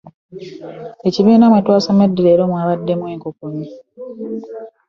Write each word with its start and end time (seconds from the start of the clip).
Ekibiina 1.07 1.45
mwe 1.49 1.59
twasomedde 1.65 2.19
leero 2.25 2.43
mwabaddemu 2.51 3.05
enkukunyi. 3.13 3.67